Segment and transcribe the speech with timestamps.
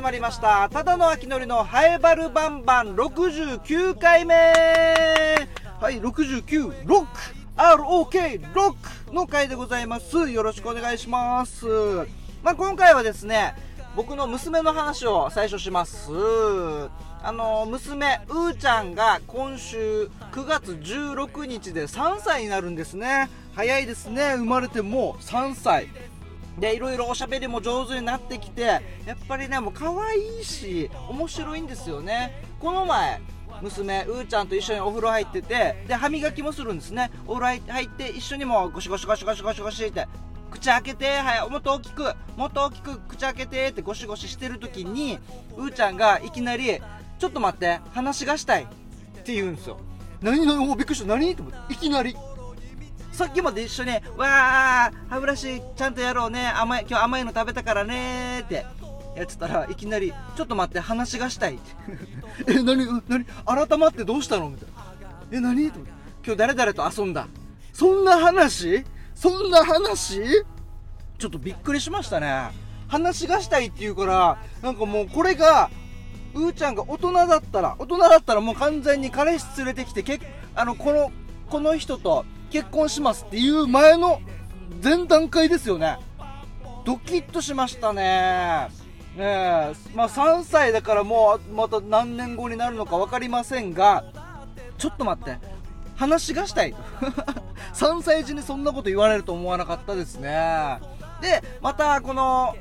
[0.00, 0.66] 始まりました。
[0.70, 2.96] ただの秋のりのハエバルバンバン。
[2.96, 4.34] 69回目。
[4.34, 7.18] はい69ロック
[7.54, 10.30] ROK ロックの回でございます。
[10.30, 11.66] よろしくお願いします。
[12.42, 13.54] まあ、今回はですね
[13.94, 16.08] 僕の娘の話を最初します。
[17.22, 23.28] あの娘うーちゃんが今週9月16日で3歳になるんですね。
[23.54, 24.36] 早いですね。
[24.36, 25.88] 生まれてもう3歳。
[26.60, 28.80] でいろいろおしゃべりも上手になってきてや
[29.14, 33.20] っぱりねもう可愛いし面白いんですよねこの前
[33.62, 40.06] 娘うーちゃんと一緒にお風呂入っててで歯磨きもするんですねお風呂入って一緒にもゴシゴシゴシゴシゴシゴシって
[40.50, 45.18] 口開けて、はい、もっと大きく、もっと大きく口開けてってゴシゴシしてる時に、
[45.56, 46.80] うーちゃんがいきなり、
[47.18, 48.66] ちょっと待って、話がしたいっ
[49.22, 49.78] て言うんですよ。
[50.20, 51.06] 何何びっくりした。
[51.06, 51.34] 何？
[51.34, 52.16] と思って、いきなり。
[53.12, 58.64] さっきまで一緒に、わー、歯ブラシちゃんとやろうね、甘い、今日甘いの食べたからねって、
[59.16, 61.72] やってたらいきなり、ちょっと待って、話がしたいって。
[62.52, 65.38] え、何、何、改まってどうしたのみたいな。
[65.38, 65.66] え、何？
[65.66, 67.26] 今日誰々と遊んだ。
[67.72, 68.84] そんな話？
[69.14, 70.22] そんな話？
[71.18, 72.50] ちょっとびっくりしましたね。
[72.88, 75.70] 話がしたいって言うから、なんかもうこれが、
[76.34, 80.20] うーちゃんが大人だったら、大人だったらもう完全に彼氏連れてきて、け
[80.54, 81.12] あの、この、
[81.48, 84.20] この人と結婚しますっていう前の
[84.82, 85.98] 前段階ですよね。
[86.84, 88.68] ドキッとしましたね。
[89.16, 94.04] ねえ、まあ3歳だからもうまた何年後になるのか分かりませんが、
[94.78, 95.38] ちょっと待って、
[95.96, 96.74] 話がしたい。
[97.74, 100.78] 3歳児にそんなこと言われると思わなかったですね。
[101.20, 102.56] で、またこの、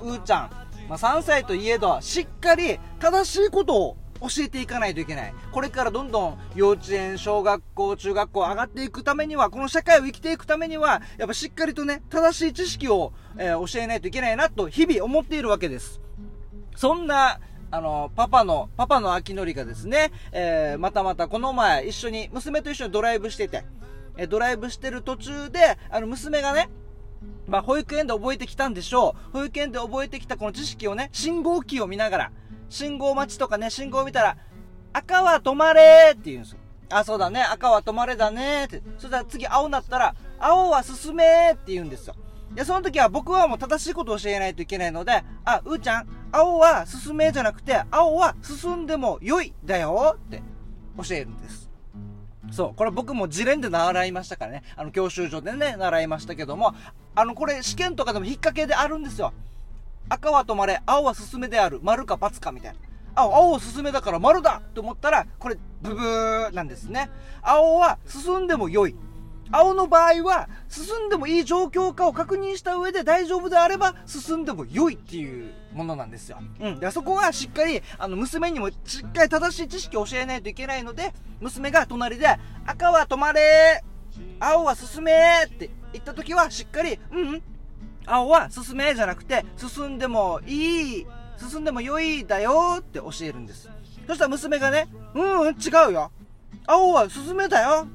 [0.00, 0.50] うーちゃん、
[0.88, 5.34] まあ、3歳といえど、しっかり正しいことを教えていかないといけない。
[5.52, 16.00] これからどんどん幼稚園、小学校、中学校上がっていくためには、この社会を生きていくためには、やっぱしっかりとね、正しい知識を、えー、教えないといけないなと日々思っているわけです。
[16.76, 17.40] そんな、
[17.70, 23.64] あの、パパの、パパの秋のりがですね、えー、またまたこの前一緒に、娘と一緒にドライブしてて、
[24.16, 26.70] えドライブしてる途中で、あの、娘がね、
[27.46, 29.38] まあ、保育園で覚えてきたんでしょう。
[29.38, 32.32] 保育園で覚えてきたこの知識をね、信号機を見ながら、
[32.68, 34.36] 信号待ちとかね、信号見たら、
[34.92, 36.58] 赤は止まれって言うんですよ。
[36.90, 38.82] あ、そうだね、赤は止まれだねって。
[38.98, 42.14] そしたら次青になったら、青は進めって言うんですよ。
[42.54, 50.42] で、その時は僕はもう正しいことを教えないといけないので、あ、うーちゃん、青は進めじゃなくて、青は進んでも良いだよって
[50.96, 51.70] 教えるんです。
[52.52, 54.62] そう、これ僕も自連で習いましたからね。
[54.76, 56.74] あの、教習所でね、習いましたけども、
[57.16, 59.32] あの、これ試験とかでも引っ掛けであるんですよ。
[60.08, 62.78] 赤は止まれ、青は進めである、丸か×かみたいな。
[63.14, 67.10] 青、青を進めだから丸だと思ったら、これ、ブブーなんですね。
[67.42, 68.96] 青は進んでも良い。
[69.52, 76.38] 青の場合は、進んでもいい状況かを確認した上で大丈夫であれば、進んでも良いっていうものなんですよ。
[76.60, 76.80] うん。
[76.80, 82.26] で、そこはしっかり、あの、娘にもしっかり正しい知識を教えないといけないので、娘が隣で、
[82.66, 83.84] 赤は止まれ
[84.40, 85.12] 青は進め
[85.46, 87.42] って言った時は、しっかり、うん、
[88.06, 91.06] 青は進めじゃなくて、進んでもいい、
[91.36, 93.70] 進んでも良いだよって教えるんです。
[94.06, 96.12] そしたら娘がね、うん、うん違うよ。
[96.66, 97.86] 青は進めだよ。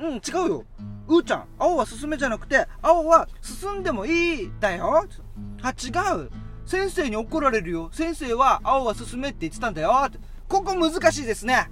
[0.00, 0.64] うん、違うよ。
[1.08, 5.06] うーちゃん、青は進めじゃなくて、青は進んでもいいだよ。
[5.62, 6.30] あ、違う。
[6.66, 7.88] 先生に怒られるよ。
[7.92, 9.92] 先生は青は進めって言ってたんだよ。
[10.48, 11.70] ここ難しいですね。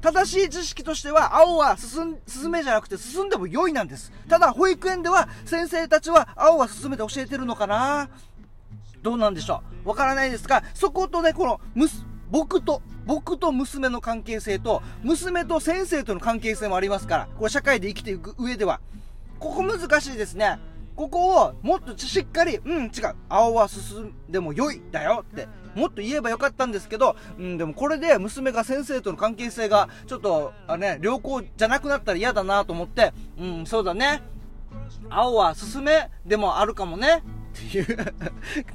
[0.00, 4.12] 正しい知識としては、青は進進めじゃなくて進んでも良いなんです。
[4.28, 8.08] ただ、保育園では先生たちは青は進めて教えてるのかな？
[9.02, 9.88] どうなんでしょう？
[9.88, 11.60] わからないですが、そことね、この、
[12.30, 18.80] 僕と、僕と娘の関係性と、娘と先生との関係性もありますから、これ社会で生きていく上では。
[19.38, 20.58] ここ難しいですね。
[20.98, 22.90] ここをもっとしっかり、うん、違う。
[23.28, 34.22] 青は進んでも良いだよって、もっと言えばよかったんですけど、うん、でもこれで娘が先生との関係性が、ちょっと、あね、良好じゃなくなったら嫌だなと思って、うん、そうだね。
[35.08, 37.22] 青は進めでもあるかもね。
[37.56, 37.96] っていう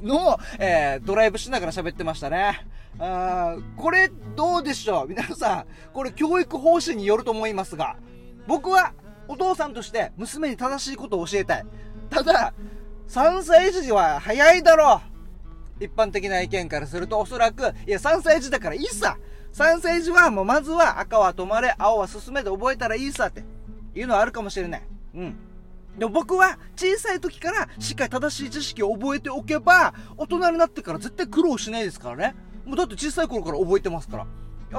[0.00, 2.66] のを、えー、ドライブしながら喋ってましたね。
[2.98, 5.08] あこれどうでしょう？
[5.08, 7.96] 皆さん、これ教育方針によると思いますが、
[8.46, 8.94] 僕は
[9.28, 11.66] お父さんとして娘に正しいことを教えたい。
[12.10, 12.54] ただ、
[13.08, 15.00] 3歳児は早いだろ
[15.80, 15.84] う。
[15.84, 19.18] 一般的な意見からするとおそらく、いや3歳児だからいいさ。
[19.52, 23.44] 3歳児はもうまずは赤は止まれ、青は進めで覚えたらいいさって
[23.94, 24.82] いうのはあるかもしれない。
[25.14, 25.36] うん。
[25.98, 32.34] でも僕は小さい時からしっかり正しい知識を覚えておけば、大人になってから絶対苦労しないですからね。
[32.64, 34.26] もうだって小さい頃から覚えてますから。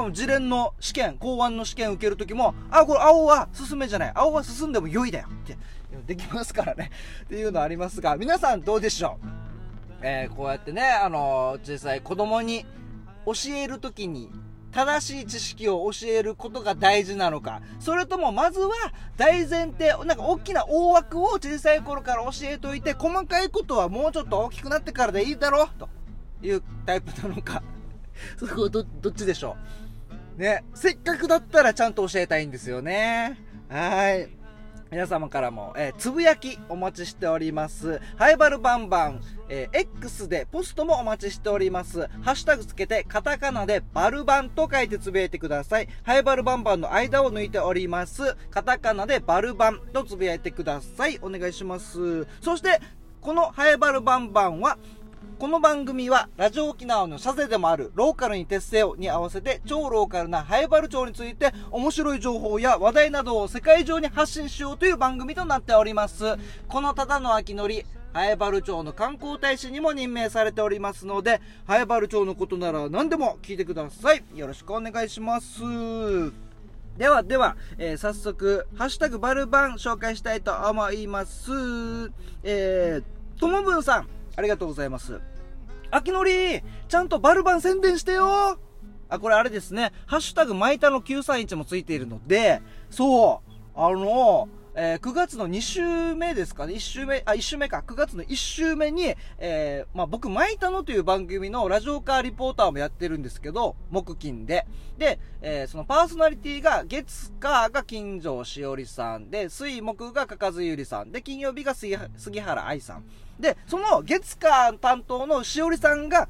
[0.10, 4.12] 自連の試験、公安の試験受けるときも、あ、これ青は進めじゃない。
[4.14, 5.58] 青は進んでも良いだよって、
[6.06, 6.92] できますからね。
[7.26, 9.28] っていうのありますが、皆さんどうでしょう？
[10.02, 12.66] えーこうやってね、あの小さい子供に
[13.26, 14.30] 教えるときに、
[14.72, 18.74] 正しい知識を教えることが大事なのか、それともまずは
[19.16, 25.88] 大前提、なんか大きな大枠を小さい頃から教えておいて、細かいことはもうちょっと大きくなってからでいいだろう、と
[26.42, 27.64] いうタイプなのか。
[28.38, 29.85] そこど、どっちでしょう？
[30.38, 33.40] ね、せっかくだったらちゃんと教えたいんですよね。
[33.70, 34.30] はい。
[34.92, 38.00] 皆様からも、えーつぶやきお待ちしております。
[38.18, 42.08] ハイバルバンバン、えー X でポストもお待ちしております。
[42.22, 45.90] ハッシュタグつけて、カタカナでバルバンと書いてつぶやいてください。
[46.04, 48.36] ハイバルバンバンの間を抜いております。
[48.52, 51.18] カタカナでバルバンとつぶやいてください。
[51.22, 52.28] お願いします。
[52.42, 52.80] そして、
[53.22, 54.78] このハイバルバンバンは、
[55.38, 66.24] この番組はラジオ沖縄の社税でもあるローカルに徹せよに合わせて超ローカルなハイバル町について面白い情報や話題などを世界中に発信しようという番組となっております。
[66.70, 67.84] このただの秋のり、
[68.14, 74.24] ハイバル町の観光大使にも任命されておりますので、ハイバル町のことなら何でも聞いてください。
[74.36, 75.62] よろしくお願いします。
[76.98, 81.52] ではでは、えー早速、ハッシュタグバルバン紹介したいと思います。
[82.42, 85.20] えー、ともぶんさん、ありがとうございます。
[85.92, 88.58] 秋のり、ちゃんとバルバン宣伝してよ
[89.10, 104.66] あ、これあれですね、ハッシュタグマイタの931もついているので、そう、あの、えー9月の2週目ですかね、1週目、あ、1週目か、9月の1週目に、えーまあ、僕、マイタノという番組のラジオカーリポーターもやってるんですけど、木金で。
[104.98, 111.96] で、えーそのパーソナリティが、月火が金城しおりさんで、水木がかかずゆりさんで、金曜日が杉
[112.42, 113.06] 原愛さん。
[113.40, 116.28] で、その月火担当のしおりさんが、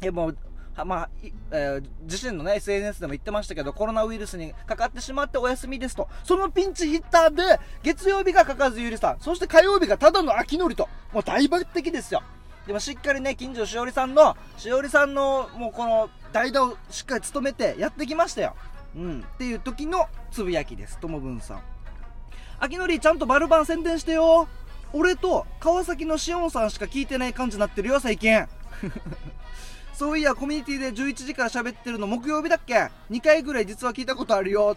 [0.00, 0.38] えもう、
[0.84, 1.10] まあ、
[1.50, 6.08] えー自身のね、SNS でも言ってましたけど、コロナウイルスにかかってしまってお休みですと。
[6.24, 12.22] そのピンチヒッターで、月曜日がかかずゆりさん、そして火曜日がただの秋のりと、もう大抜擢ですよ。
[12.66, 18.54] でもしっかりね、近所しおりさんの、しおりさんの、もうこの、代打をしっかり務めてやってきましたよ。
[18.94, 19.20] うん。
[19.20, 21.62] っていう時のつぶやきです、ともぶんさん。
[22.60, 24.48] 秋のりちゃんとバルバン宣伝してよ。
[24.92, 28.46] 俺と川崎のしおんさんしか聞いてない感じになってるよ、最近。
[29.92, 34.76] そういや、コミュニティで11時から喋ってるの木曜日だっけ ?2 回ぐらい実は聞いたことあるよ。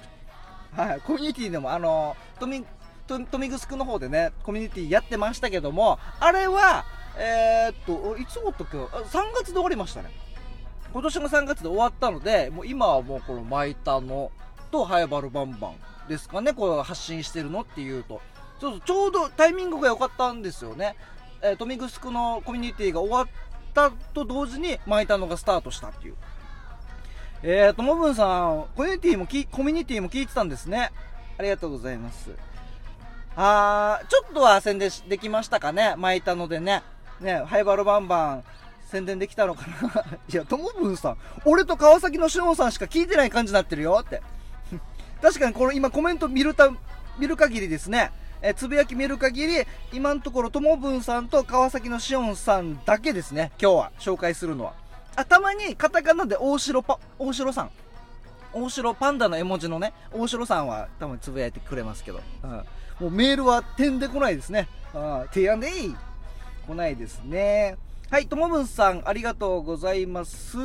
[0.75, 2.65] はい、コミュニティでも、あの、トミ、
[3.07, 6.85] トトミグスクの方でね、コミュニティやってましたけども、あれは、
[7.17, 10.09] えー、っと、いつ終わったっけあ ?3 月で終わりましたね。
[10.93, 14.31] 今年の3月で終わったので、もう今はもうこのマイタの
[14.71, 15.75] とハイバルバンバン
[16.09, 18.21] ですかね、こう発信してるのっていうと。
[18.61, 20.95] そうそう、ちょうどタイミングが良かったんですよね。
[21.41, 23.27] えー、トミグスクのコミュニティが終わっ
[23.73, 26.15] たと同時にマイタのがスタートしたっていう。
[27.43, 30.91] えーと、もぶんさん、コミュニティもき、コミュニティも聞いてたんですね。
[31.39, 32.29] ありがとうございます。
[33.35, 35.95] あー、ちょっとは宣伝できましたかね？
[35.97, 36.83] マイタのでね。
[37.19, 38.43] ね、ハイバルバンバン
[38.85, 40.05] 宣伝できたのかな？
[40.31, 44.21] いや、ともぶんさん、俺と川崎のしおんさんしか聞いてない感じになってるよって。
[45.19, 46.69] 確かにこの今コメント見るた、
[47.17, 48.11] 見る限りですね。
[48.41, 49.53] えつぶやき見る限り、
[49.93, 53.51] 今のところともぶんさんと川崎のしおんさんだけですね。
[53.61, 54.73] 今日は紹介するのは。
[55.15, 57.71] あ、たまにカタカナで大城パ、大城さん。
[58.53, 62.21] 大城パンダの絵文字のね、大城さんは多分つぶやいてくれますけど。
[62.43, 62.63] うん、も
[63.07, 64.67] うメールは点で来ないですね。
[64.93, 65.95] うん、提案でいい
[66.67, 67.77] 来ないですね。
[68.09, 70.57] はい、ともぶんさん、ありがとうございます。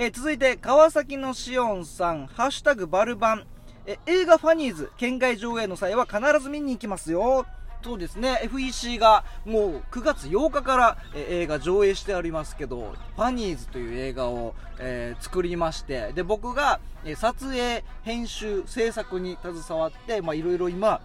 [0.00, 3.46] えー続いて、川崎のしおんさん、ハッシュタグバルバン。
[3.88, 7.46] え映画ファニーズ、県外上映の際は必ず見に行きますよ。
[7.82, 16.80] そうですね、FEC がもう9月8日から、え映画上映してありますけど、ファニーズという映画を、えー作りまして、で、僕が、
[17.16, 21.00] 撮影、編集、制作に携わって、いろいろ今、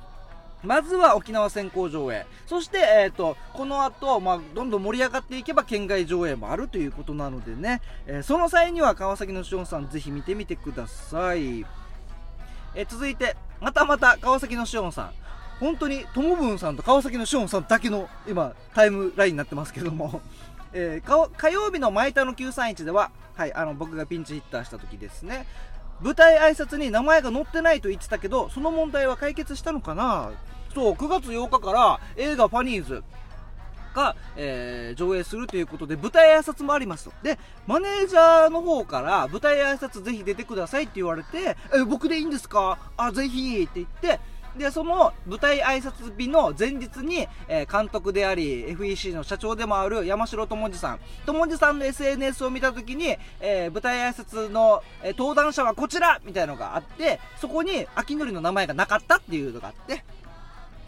[0.62, 2.26] まずは沖縄先行上映。
[2.48, 11.66] そして、えっ、と、この後、まあ、どんどん盛り上がっていけば県外上映もあるということなのでね、えーその際には川崎のしおんさんぜひ見てみてください。
[12.76, 15.12] え続いて、またまた川崎のしおんさん。
[15.60, 20.22] 本当に、ともぶんさんと川崎のしおんさんだけの今、タイムラインになってますけども、
[20.74, 25.46] えー火曜日のマイタの931では、はい、あの、僕がピンチヒッターした時ですね、
[26.02, 30.32] 舞台挨拶に名前が載ってないと言ってたけど、その問題は解決したのかな？
[30.74, 33.04] そう、9月8日から映画ファニーズ。
[33.94, 37.14] が、えー上映するということで、舞台挨拶もありますと。
[37.24, 42.78] で、マネージャーの方から、舞台挨拶ぜひ出てくださいって言われて、え、僕でいいんですか？
[42.98, 44.20] あ、ぜひって言って、
[44.58, 51.00] で、その舞台挨拶日の前日に、えー監督であり、FEC の社長でもある山城智次さん。
[51.26, 60.04] 智次さんの SNS を見たときに、えー舞台挨拶の、えー登壇者はこちらみたいなのがあって、そこに秋のりの名前がなかったっていうのがあって、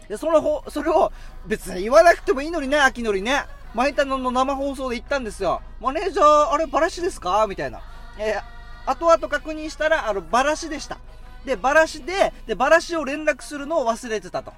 [0.08, 1.12] で、その方、それを
[1.46, 3.44] 別に言わなくてもいいのにね、秋のりね。
[3.74, 5.60] マイタノの生放送で言ったんですよ。
[5.80, 7.46] マネージャー、あれバラシですか？
[7.46, 7.82] みたいな。
[8.18, 10.98] えー、後々確認したら、あの、バラシでした。
[11.44, 14.52] で、バラシで、で、バラシを連絡するのを忘れてたと。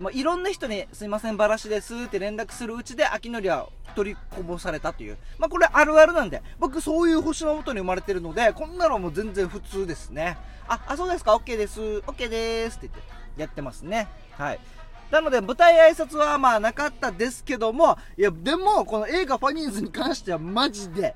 [0.00, 5.16] まあ、いろんな人に、すいません、バラシですって連絡するうちで、秋のりは取りこぼされたという。
[5.38, 10.36] まあ、これあるあるなんで、僕そういう星のもとに生まれてるので、こんなのも全然普通ですね。
[10.68, 14.08] あ、あ、そうですか、OK です、OK ですって言ってやってますね。
[14.32, 14.60] はい。
[15.10, 21.14] なので、舞台挨拶はまあなかったですけども、いや、でも、この映画ファニーズに関してはマジで、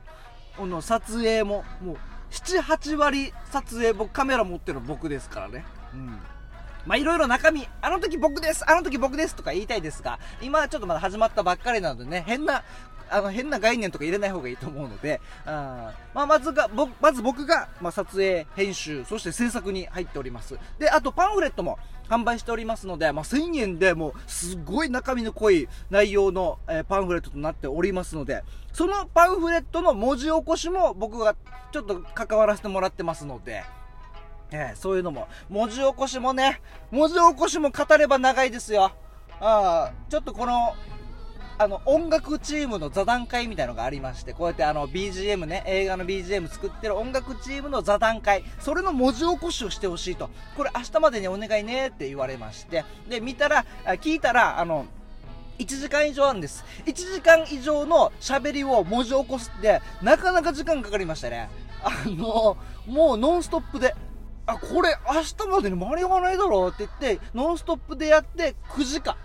[0.57, 1.97] この撮影も、もう、
[2.31, 5.65] 7、8割撮影、僕カメラ持ってるの僕ですからね。
[5.95, 6.19] うん。
[6.87, 12.63] まあいろいろ中身、あの時僕です、あの時僕ですとか言いたいですが、今はちょっとまだ始まったばっかりなのでね、変な、
[13.11, 16.71] あの変な概念とか入れない方がいいと思うので、あまあ、まずが、
[17.01, 20.59] まず僕が、まあ、撮影、編集、そして制作に入っております。
[20.79, 31.37] で、あとパンフレットも販売しておりますので、まあ、1000円でもうすごい中身の濃い内容の、えー、パンフレットとなっておりますので、そのパンフレットの文字起こしも僕が
[31.73, 33.65] ちょっと関わらせてもらってますので、
[34.51, 36.61] えー、そういうのも、文字起こしもね、
[36.91, 38.93] 文字起こしも語れば長いですよ。
[39.41, 40.75] あちょっとこの、
[41.61, 50.31] あの、音楽チームの座談会みたいのがありまして、こうやってあの、BGM ね、映画の BGM 作ってる音楽チームの座談会、それの文字起こしをしてほしいと。
[50.57, 54.87] これ明日までにお願いねって言われまして、で、見たら、聞いたら、あの、
[55.59, 56.65] 1時間以上あるんです。
[56.87, 61.51] 1時間以上の喋りを文字起こすって、なかなか時間かかりましたね。
[61.83, 63.97] あの、もうノンストップで、
[64.47, 69.17] あ、これ明日までに間に合わないだろうって言って、ノンストップでやって9時間。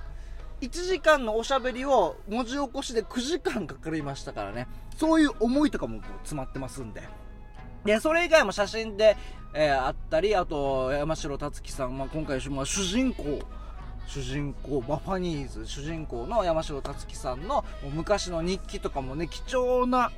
[0.63, 4.67] 1時間のおしゃべりを文字起こしで9時間かかりましたからね。
[4.95, 7.03] そういう思いとかも詰まってますんで。
[7.83, 9.17] で、それ以外も写真で、
[9.53, 13.41] えー、あったり、あと、山城達樹さん、まあ、今回、まあ、主人公、
[14.07, 20.11] 主人公、バファニーズ、主人公の山城達樹さんの昔の日記とかもね、貴重な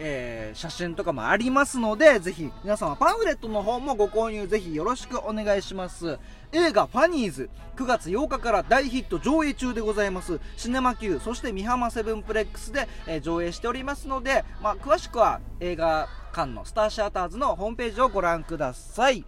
[0.00, 6.18] えー、写真とかもありますので、ぜひ皆様パンフレットの方もご購入ぜひよろしくお願いします。
[6.52, 10.40] 映画ファニーズ9月8日から大ヒット上映中でございます。
[10.56, 19.24] シネマ Q そして美浜セブンプレックスで、え、上映しておりますので、まあ、詳しくは映画館のスターシアターズのホームページをご覧ください。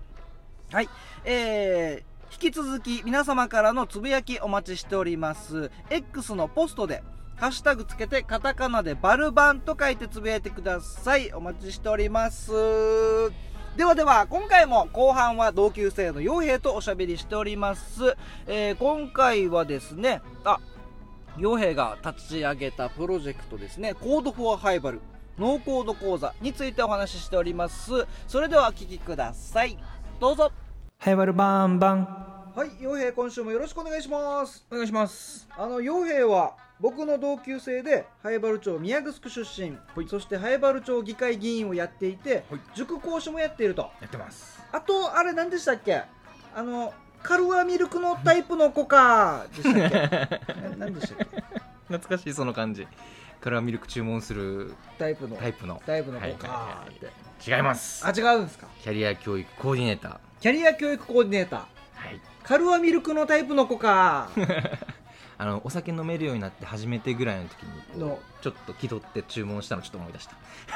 [0.72, 0.88] はい。
[1.24, 5.70] えー、引き続き皆様からのつぶやきお待ちしております。
[5.90, 7.02] X のポストで
[7.36, 11.32] ハッシュタグつけてカタカナでバルバンと書いてつぶやいてください。
[11.32, 12.52] お待ちしております。
[13.80, 18.14] ではでは、今回も後半は同級生の陽平とおしゃべりしております。
[18.46, 20.58] えー、今回はですね、あ、
[21.38, 25.00] 陽平が立ち上げたプロジェクトですね、 Code for ハイバル、
[25.38, 28.06] ノーコード講座についてお話ししております。
[28.28, 29.78] それではお聞きください。
[30.20, 30.52] どうぞ。
[30.98, 32.04] ハイバルバンバン。
[32.54, 34.66] はい、傭兵今週もよろしくお願いします。
[34.70, 35.48] お願いします。
[35.56, 43.90] あの、傭兵は、僕の同級生で灰原町宮城出身、はい、そして灰原町議会議員をやっていて、はい、塾講師もやっていると。
[44.00, 44.60] やってます。
[44.72, 46.02] あとあれ何でしたっけ？
[46.54, 49.46] あのカルアミルクのタイプの子か。
[49.54, 50.40] でしたっけ
[50.78, 51.42] 何でしたっけ？
[51.88, 52.86] 懐かしいその感じ。
[53.42, 56.86] カルアミルク注文するタイプのタイプのタイプの子か。
[56.88, 58.06] って、はい、違います。
[58.06, 58.66] あ違うんですか？
[58.82, 60.18] キャリア教育コーディネーター。
[60.40, 61.60] キャリア教育コーディネーター。
[61.60, 61.66] は
[62.10, 62.20] い。
[62.42, 64.30] カルアミルクのタイプの子か
[65.40, 68.18] あのお酒飲めるようになって初めてぐらいの時にの。
[68.42, 70.34] ちょっと気取って注文したのちょっと思い出した、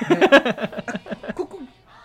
[0.15, 0.85] ね、
[1.35, 1.59] ここ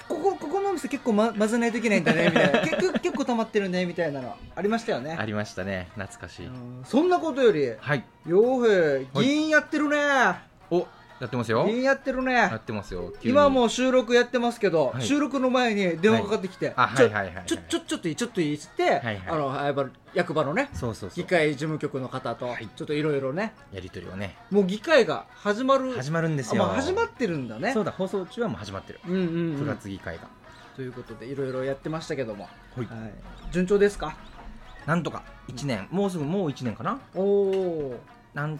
[0.09, 2.59] ここここのお店結構、ま、混ぜないといけないんだねみたいな。
[2.67, 5.15] 結構結構溜まってるねみたいなのありましたよね。
[5.17, 6.49] ありましたね懐かしい。
[6.83, 8.03] そんなことよりはい。
[8.27, 9.97] 傭兵議員やってるね、
[10.69, 10.85] お
[11.19, 11.67] やってますよ。
[11.67, 12.33] やってるね。
[12.33, 13.11] やってますよ。
[13.23, 23.53] 今もう収録やってますけど、はい、収録の前に電話かかってきて、はい、はいはいはいちょちょちょっといいちょっといいっつって、はいはい、あの役場のねそうそう議会事務局の方と、ちょっといろいろね。
[23.73, 24.38] やり取りをね。
[24.49, 27.73] もう議会が始まる始まるんですよ、まあ、始まってるんだね。
[27.73, 29.27] そうだ放送中はもう始まってる、うんうん、うん、
[29.61, 30.27] 9月議会が。
[30.75, 32.47] ということでいろいろやってましたけども、
[32.77, 32.88] はい、
[33.51, 34.15] 順調ですか？
[34.85, 37.01] なんとか1年、もうすぐもう1年かな。
[37.13, 37.99] おお
[38.33, 38.59] なんまあ、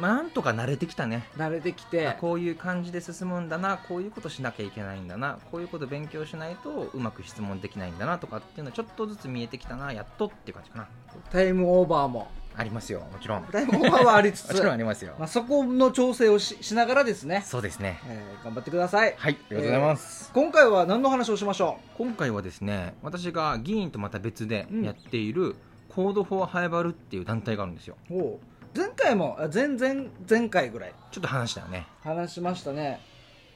[0.00, 1.28] なんとか慣れてきたね。
[1.36, 2.16] 慣れてきて。
[2.20, 10.88] こういう感じで進むんだなこういうことしなきゃいけないんだなこういうこと勉強しないとうまく質問できないんだなとかっていうのはちょっとずつ見えてきたなやっとっていう感じかな。
[11.30, 12.28] タイムオーバーも。
[12.58, 13.44] ありますよもちろん。
[13.52, 14.48] タイムオーバーはありつつ。
[14.52, 17.42] もちろんありますよ、まあ、そこの調整をししながらですね。
[17.44, 19.14] そうですね、えー、頑張ってください。
[19.18, 21.98] はいありがとうございます、えー、今回は何の話をしましょう？
[21.98, 25.56] 今回はですね私が議員とまた別でやっている、うん、
[25.90, 27.96] Code for ハイバルっていう団体があるんですよ。
[28.10, 28.38] お
[28.76, 30.92] 前回も前々前回ぐらい。
[31.10, 31.86] ちょっと話したよね。
[32.02, 33.00] 話しましたね。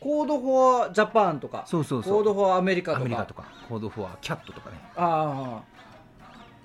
[0.00, 1.65] Code for Japan とか。
[1.67, 2.12] そうそうそう。
[2.14, 3.00] Code for America とか。
[3.03, 3.45] アメリカとか。
[3.69, 4.81] Code for Cat とかね。
[4.97, 5.62] ああ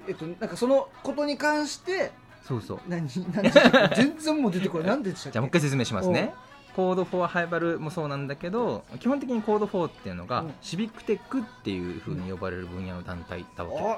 [0.08, 2.12] えっとなんかそのことに関して
[2.44, 2.80] そうそう。
[2.88, 3.50] 何何
[3.96, 4.88] 全然もう出てこない。
[4.90, 5.32] 何でしたっけ？
[5.32, 6.34] じゃあもう一回説明しますね。
[6.76, 10.54] Code for ハイバルもそうなんだけど基本的に Code for っていうのが、うん。
[10.62, 13.98] Civic Tech っていうふうに呼ばれる分野の団体だわけ、おお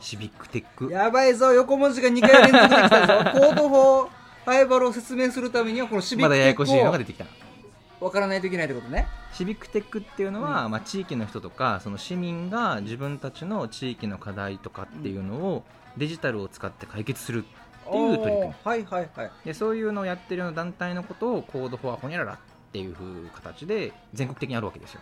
[0.00, 0.90] シビックテック。
[0.90, 3.30] やばいぞ横文字が2回連続できたぞ。
[3.40, 4.08] コード4
[4.44, 7.26] ハイバルを説明するためにはこのシビッまクテックだややこしいのがを出てきた。
[8.00, 9.06] 分からないといけないってことね。
[9.32, 15.64] シビックテックっていうのは、まあ、地域の人とかその市民が自分たちの地域の課題とかっていうのを
[15.96, 18.54] デジタルを使って解決するっていう取り組み。
[18.64, 19.30] はいはいはい。
[19.44, 22.42] でそういうのをやってるような団体のことをコードフォアホニャララって
[22.78, 25.00] いう風形で全国的にあるわけですよ。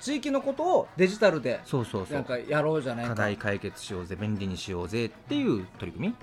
[0.00, 2.14] 地域のことをデジタルでそうそうそう。
[2.14, 3.10] なんかやろうじゃないか。
[3.10, 6.14] 課題解決しようぜ便利にしようぜっていう取り組み。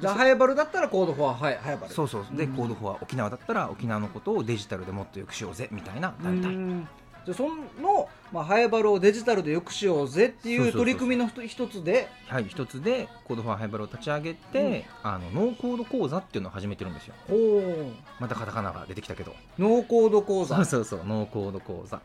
[0.00, 1.92] じゃあハイバルだったら Code for はハイハイバル。
[1.92, 2.26] そうそう。
[2.32, 2.54] で、うん。
[2.54, 6.54] Code for 沖縄だったら沖縄のことをデジタルでもっと良くしようぜみたいな団体。
[6.54, 6.88] うん
[7.24, 7.48] じゃあそ
[7.80, 12.08] の、まあ、ハイバルをデジタルでよくしようぜっていう取り組みの一一つで。
[12.28, 17.14] はい一つで Code for ハイバルを立ち上げて、あのノーコード講座っていうのを始めてるんですよ。
[17.28, 19.34] ほうまたカタカナが出てきたけど。
[19.58, 20.56] ノーコード講座。
[20.56, 22.00] そうそうそうノーコード講座。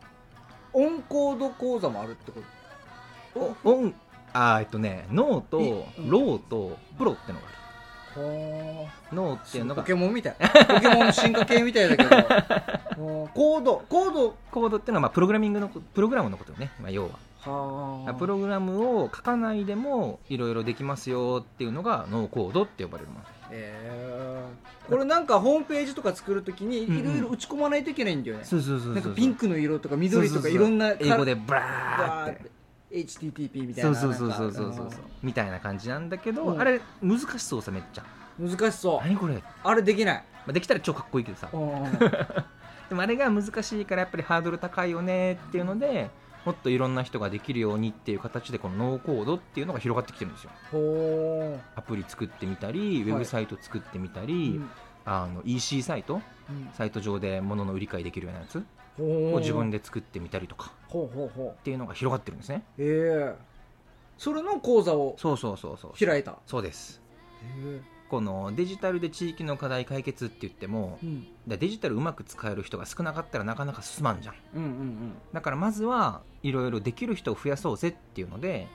[0.72, 2.40] オンコード講座もあるってこ
[3.34, 3.56] と？
[3.64, 3.94] おオン
[4.32, 7.56] あーえっとねノーとローとプロってのがある
[8.20, 9.82] ほノーっていうのが。
[9.82, 10.36] ポケモンみたい。
[10.68, 12.10] ポケモンの進化系みたいだけど。
[13.34, 14.36] コードコード。
[14.50, 17.10] コードっていうのはまあプログラミングのこプログラムのことよね、まあ、要は。
[17.42, 23.24] はプログラムを書かないでもいろいろできますよっていうのがノーコードって呼ばれるもの。
[23.52, 32.59] えー、これなんかホームページとか作るときにいろいろ打ち込まないといけないんだよね、そうそうそうそうなんかピンクの色とか緑とかいろんな英語でバブラーって
[32.90, 34.74] HTTP みたいなそうそうそうそうそう。
[34.74, 34.88] そう
[35.22, 36.60] みたいな感じなんだけど、うん。
[36.60, 38.04] あれ難しそうさめっちゃ。
[38.38, 39.00] うん難しそう。
[39.06, 40.24] 何これ、まあれできない。
[40.48, 41.50] あ、できたら超かっこいいけどさ。
[41.52, 41.84] うん
[42.90, 46.10] でもあれが難しいからやっぱりハードル高いよねっていうので
[46.44, 50.50] もっといろんな人ができるようにっていう形でこのノーコードっていうのが広がってきてるんですよ。
[50.72, 54.70] ほアプリ作ってみたりウェブサイト作ってみたうり、うん。
[55.04, 56.14] あの EC サイト？
[56.48, 56.68] うん。
[56.72, 58.64] サイト上で物の売り買いできるようなやつ？
[58.98, 62.64] を自分で作ってみたりとかっていうのが広がってるんですね。
[62.78, 63.34] うええ。
[64.18, 66.06] それの講座をそうそうそうそう。
[66.06, 66.38] 開いた？
[66.46, 67.00] そうです。
[67.42, 71.26] へこのデジタルで地域の課題解決って言ってもえうん。
[71.46, 74.34] だデジタルうまく使える人が少なかったらなかなか進まんじゃん。
[74.54, 78.66] うんうんだからまずはいろいろできる人を増やそうぜっていうので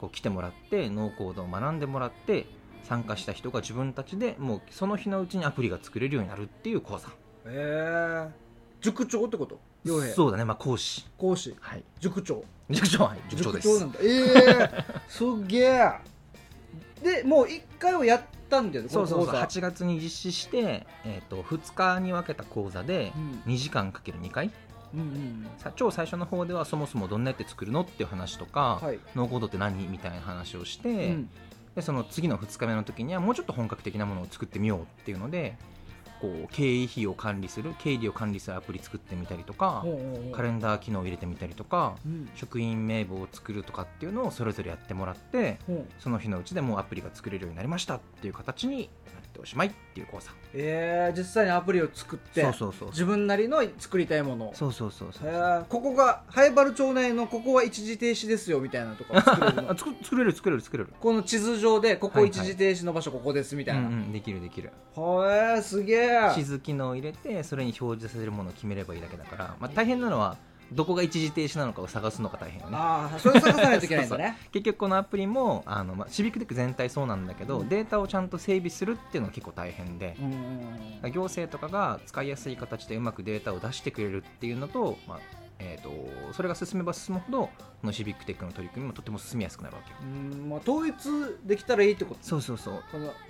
[0.00, 2.46] こう来てもらってノーコードを学んでもらって
[2.84, 7.08] 参加した人が自分たちでもうその日のうちにアプリが作れるようになるっていう講座。
[7.08, 7.12] うん
[7.52, 8.49] ええ
[8.80, 9.60] 塾長ってこと？
[10.14, 10.44] そうだね。
[10.44, 11.06] まあ講師。
[11.18, 11.54] 講師。
[11.60, 11.84] はい。
[12.00, 12.42] 塾長。
[12.68, 13.04] 塾長。
[13.04, 13.18] はい。
[13.28, 13.80] 塾長です。
[13.80, 13.98] なんだ。
[14.02, 15.90] ええ すっげえ。
[17.02, 19.26] でもう一回はやったんだよねそうそうそう。
[19.26, 23.12] この講座8月に実施して、えー、と2日に分けた講座で
[23.46, 23.52] うん。
[23.52, 24.50] 2時間かける2回？
[24.92, 28.98] うんうんさ超最初の方ではそもそもどんなやって作るのっていう話とか、はい。
[29.14, 31.30] ノーコードって何みたいな話をして、うん。
[31.74, 35.56] でその次の2日目の時にはもうちょっと本格的なものを作ってみようっていうので
[36.20, 39.84] こう経費を管理する経理を管理するアプリ作ってみたりとか
[40.32, 42.28] カレンダー機能を入れてみたりとかうん。
[42.34, 45.58] 職員名簿を作るとかっていうのをそれぞれやってもらって
[45.98, 54.50] その日のうちでもうアプリが作れるようになりましたっていう形になっておしまいっていう講座ええ実際にアプリを作ってそうそうそう自分なりの作りたいもの。
[54.50, 55.28] をそうそうそうそう。
[55.28, 60.92] へえここが灰原町内のここは一時停止ですよみたいなとか作れる 作作れる作れる作れる。
[61.00, 62.30] この地図上でここはいはい。
[62.30, 64.70] 一時停止の場所ここですみたいな、うんうん、できるできる。
[64.96, 70.36] へえすげえ地図機能を入れてそれに表示させるものを決めればいいだけだから、まあ、大変なのは
[70.72, 72.76] どこが一時停止なのかを探すのが大変よね。
[72.78, 74.38] ああそれを探さないといけないんだね。
[74.52, 77.68] 結局このアプリもあの、まあ、シビックテック全体そうなんだけど、うん。
[77.68, 80.16] データをちゃんと整備するっていうのが結構大変で。
[81.12, 87.50] 行政とかが使いやすい形でうまくデータを出してくれるっていうのと,、まあえー、とそれが進めば進むほどこ
[87.84, 89.96] のシビックテックの取り組みもとても進みやすくなるわけよ。
[90.02, 90.94] うんまあ統一
[91.44, 92.20] できたらいいってこと？
[92.22, 92.82] そうそうそう。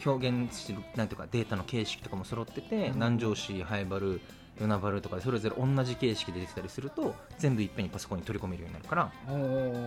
[0.07, 2.95] 表現してるなんていうかデータの形式とかも揃ってて、うん。
[2.95, 4.21] 南城市ハイバル
[4.59, 9.13] 与那原とかでそれぞれ同じ形式で出てたりすると全部いっぺんにパソコンに取り込めるようになるから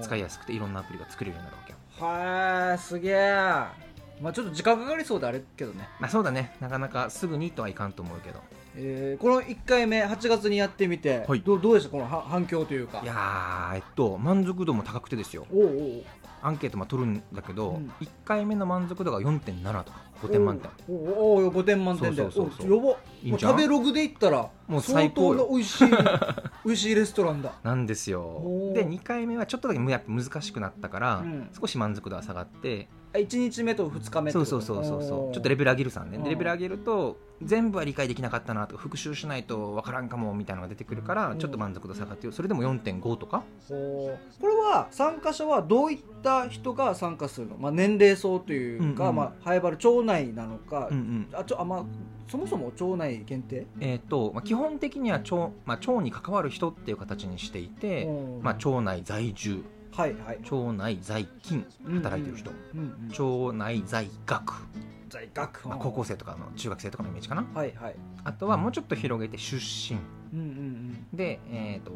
[0.02, 1.78] 使いややすくていろんなアプリが作れるようになるわけよ。
[2.08, 6.56] はいすげえまあちょっと時間かかりそうであれけどね、まあそうだね。
[6.60, 8.40] なかなかすぐにとはいかんと思うけど。
[8.76, 11.42] えーこの1回目8月にやってみて、はい。
[11.42, 11.90] どうどうでした？
[11.90, 13.02] このは反響というか。
[13.04, 15.46] いやーえっと満足度も高くてですよ。
[15.54, 15.68] おうお
[16.00, 16.04] う。
[16.42, 17.92] アンケートも取るんだけど、うん。
[18.02, 20.72] 1回目の満足度が4.7とか5点満点。
[20.88, 22.24] おうおうおう5点満点で。
[22.24, 25.46] そうそうそう食べログで言ったらもう相当最高よ。
[25.46, 25.88] な美味しい
[26.66, 27.54] 美味しいレストランだ。
[27.64, 28.42] なんですよ。
[28.74, 31.50] で2回目はちょっとだけやっぱ難しくなったから、うん。
[31.60, 32.88] 少し満足度は下がって。
[33.16, 35.34] あ1日目と2日目そうそうそうそうそう。
[35.34, 36.20] ちょっとレベル上げるさんね。
[36.26, 41.38] レベル上げると全部は理解できなかったなとか復習しないとわからんかもみたいなのが出てくるからうん。
[41.38, 43.44] ちょっと満足度下がってるそれでも4.5とか？
[43.70, 49.16] これは参加者はどういった人が参加するの、まあ、年齢層というか、うんうん。
[49.16, 51.28] まあ、ハエバル町内なのか、うんうん。
[51.34, 51.86] あちょあまあ、
[52.28, 58.44] そもそも町内限定、えーとまあ、基本的には町,、まあ、町に関わる人っていう形にしていて、うん。
[58.44, 59.64] まあ、町内在住。
[59.92, 60.40] はいはい。
[60.44, 61.66] 町内在勤
[62.02, 64.54] 働いてる人、うんうんうん町内在学、
[65.14, 67.46] 在学、まあ、高校生とかの中学生とかのイメージかな。
[67.54, 67.96] はいはい。
[68.24, 70.00] あとはもうちょっと広げて出身。
[70.34, 71.08] うんうんうん。
[71.14, 71.92] で、えーと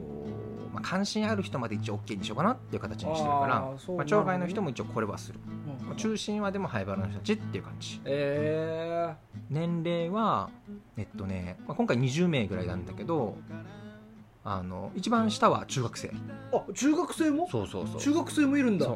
[0.71, 5.39] まあ、関心ある人まで一応 OK にしようかなっていう形にしてるからあーそうまあ、町外の人も一応これはする、
[5.79, 7.99] うんまあ、中心はでもハイバルの人たちっていう感じ。
[8.05, 9.15] え
[9.49, 10.49] 年齢は
[10.97, 13.35] えっとね、まあ、今回20名ぐらいなんだけど
[14.43, 16.09] あの一番下は中学生。
[16.09, 16.13] ー、
[16.53, 17.49] あ中学生も？
[17.49, 17.99] そうそうそう。
[17.99, 18.87] 中学生もいるんだ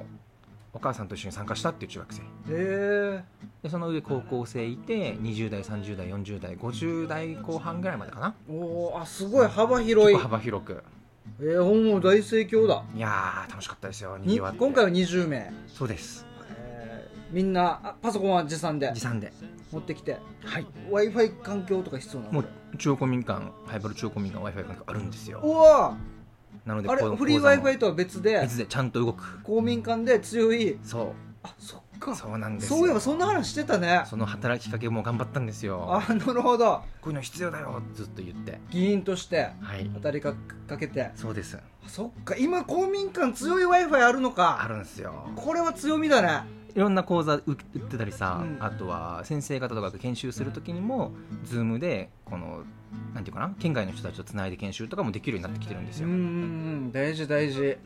[0.73, 2.21] お母さんと一緒に参加したっていう中学生。
[2.49, 3.23] え
[3.62, 8.36] でその上高校生いて20代30代40代50代後半ぐらいまでかな。
[8.49, 10.13] ー、おーあすごい幅広い。
[10.13, 10.84] 結構幅広く。
[11.39, 12.84] えー、もう大盛況だ。
[12.95, 16.25] いやー楽しかったですよに今回は20名、そうです。
[16.57, 16.91] えー
[17.31, 19.31] みんなあパソコンは持参で持参で。
[19.71, 20.17] 持ってきて。
[20.43, 20.65] はい。
[20.89, 22.34] w i f i 環境とか必要なの？
[22.34, 25.39] もう中央公民館ハイバル中央公民館 w i f i 環境あるんですよ。
[25.41, 25.95] うわ
[26.65, 29.39] なのであれフリー講座 w i も f i とは別で別でちゃんと動く。
[29.43, 30.78] 公民館で強い。
[30.84, 32.12] そあそっか。
[32.12, 34.04] うそうなんですそういえよばそんな話してたね。
[34.06, 35.88] その働きかけも頑張ったんですよ。
[35.89, 36.84] あなるほど。
[37.02, 38.60] こういうの必要だよずっと言って。
[38.69, 39.89] 議員としてはい。
[39.93, 40.36] 働きか
[40.67, 41.12] かけて。
[41.15, 41.58] そうです。
[41.58, 42.36] あそっか。
[42.38, 45.30] 今公民館強い w i f i あるのあかるんですよ。
[45.36, 48.57] これは強みだねいろんな講座う売ってたりさ、うん。
[48.60, 51.12] あとは先生方とかが研修するときにも
[51.45, 52.63] Zoom でこの
[53.13, 57.77] なんていうかな県外の人たちとつないで研修とかもできるようになってきてるんですよ、うん大事大事、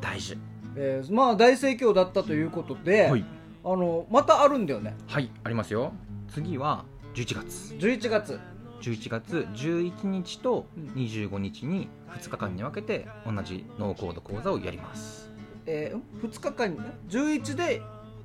[0.00, 0.38] 大事。
[0.76, 3.24] えーまあ大盛況だったということで、はい、
[3.64, 4.96] あのまたあるんだよね。
[5.06, 5.92] はい、ありますよ。
[6.28, 7.74] 次は11月。
[7.74, 8.40] 11月。
[8.80, 10.84] 11月11日とうん。
[10.94, 15.30] 25日に2日間に分けて同じノーコード講座をやります。
[15.66, 17.82] えー、2日間に11で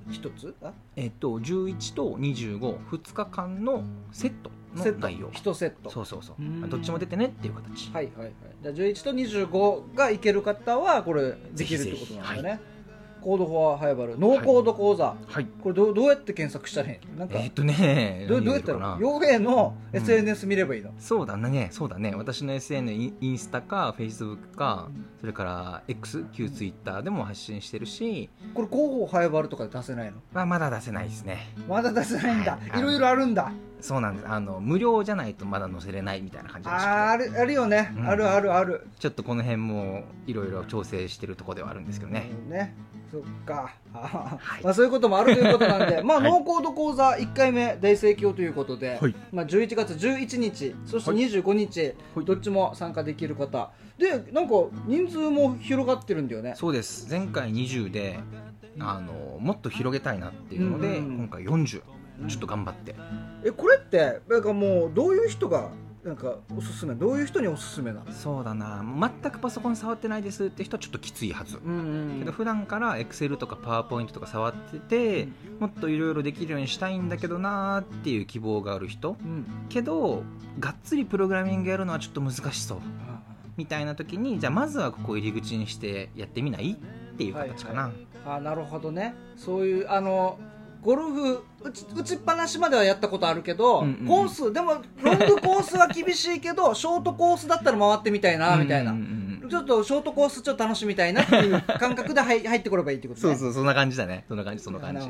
[0.10, 0.56] 1つ？
[0.62, 0.74] あ？
[0.96, 5.00] えっと11と252日間のセットセット。
[5.00, 5.30] の内容。
[5.32, 5.90] 1セット。
[5.90, 6.36] そうそうそう。
[6.42, 6.70] うん。
[6.70, 7.92] どっちも出てねっていう形。
[7.92, 8.34] はいはいはい。
[8.62, 12.50] じゃあ11と25がいける方はこれできるってことなんだね。
[12.50, 12.60] ぜひぜ
[13.26, 15.48] コードフォアハイバルノーコード講座、はい。
[15.64, 17.22] これどうどうやって検索したらいいの？
[17.22, 20.00] なんか、えっとねどうどうやったら傭兵のうん。
[20.00, 21.70] SNS 見ればいいの、そうだね。
[21.72, 22.14] そうだね。
[22.16, 30.18] 私の SN インスタか Facebook かそれから X 旧 Twitter でも発信してるし、これ広報ハイバルとかで出せないの？
[30.32, 31.52] まあ、まだ出せないですね。
[31.68, 32.52] まだ出せないんだ。
[32.52, 32.80] はい。
[32.80, 34.28] いろいろあるんだそうなんです。
[34.28, 38.08] あの無料じゃないとまだ載せれないみたいな感じあーあるあるよね、うん。
[38.08, 38.88] あるあるある。
[39.00, 42.76] ちょっとこの辺もいろいろ調整してるところではあるんですけどね、うんね。
[43.12, 44.64] そっか、あはい。
[44.64, 46.32] まあ、そういうこともあるということなんで、 まあ、はい。
[46.32, 49.16] ノーコード講座1回目大盛況ということで、はい。
[49.32, 51.20] まあ、11月11日そしてはい。
[51.20, 52.26] 25日、はい。
[52.26, 53.72] どっちも参加できる方。
[53.98, 54.56] でなんか
[54.88, 56.54] 人数も広がってるんだよね。
[56.58, 57.08] そうです。
[57.10, 58.20] 前回20で
[58.80, 61.82] あのもっと広げたいなっていうので、うんうん今回40
[62.28, 62.96] ちょっと頑張って。
[63.44, 65.70] えこれってなんかもうどういう人が
[66.04, 66.94] なんかおすすめ？
[66.94, 68.12] どういう人におすすめなの？
[68.12, 68.86] そうだな。
[69.22, 75.28] 全くパソコン触ってないですって人はちょっときついはず、うんけど普段から Excel とか PowerPoint とか触ってて、
[75.60, 79.18] もっといろいろできるようにしたいんだけどなーっていう希望がある人。
[79.20, 79.46] うん。
[79.70, 80.22] けど
[80.60, 82.78] がっつりプログラミングやるのはちょっと難しそう。
[83.58, 86.74] みたいな時にじゃあまずはここ入り口にしてやってみない？
[86.74, 87.92] っていう形かな、はい
[88.28, 89.14] あなるほどね。
[89.38, 90.38] そういうあの
[90.86, 94.08] ゴルフ打ち打ちっぱなしまではやったことあるけど、うんうんうん。
[94.08, 99.50] コースでもロングコースは厳しいけどショートコースだったら回ってみたいなみたいな、うんうんうん。
[99.50, 103.36] ちょっとショートコースちょっと楽しみたいなっていう感覚で入 入ってこればいいってことね。
[103.36, 104.26] そうそうそんな感じだね。
[104.28, 105.08] そんな感じそんな感じ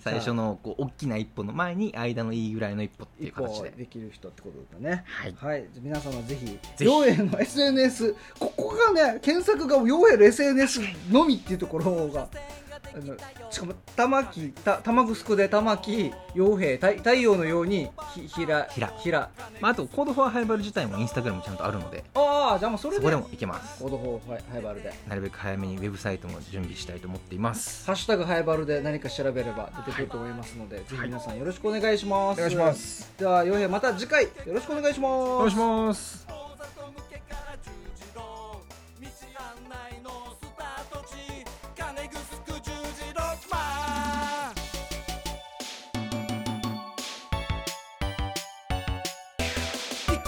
[0.00, 3.70] 最初のこう大きな一歩の前に間のいいぐらいの一歩っていう形で。
[3.70, 5.04] できる人ってことだね。
[5.06, 5.34] はい。
[5.36, 6.84] はい、じゃあ皆様ぜひぜひ。
[6.84, 12.28] 陽平の SNS ここがね検索が陽平の SNS のみっていうところが
[12.94, 13.16] あの
[13.50, 22.04] しかも玉木た玉城で玉木陽平太太陽のようにひひらひらひらまあ、あと Code for ハイバル自体もインスタグラムちゃんとあるので。
[22.14, 22.96] ああじゃあもうそれで。
[22.98, 23.82] そこでもいけます。
[23.82, 24.92] Code for ハイハイバルで。
[25.08, 27.86] なるべく早めにウェブサイトも準備したいと思っています。
[27.86, 33.12] ハッシュタグハイバルで何か調べれば出てくると思いますので、ぜひ皆さんよろしくお願いします、お願いします。
[33.18, 34.24] では陽平また次回。
[34.24, 35.12] よろしくお願いします。
[35.12, 36.28] お願いします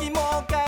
[0.00, 0.59] ン行きも帰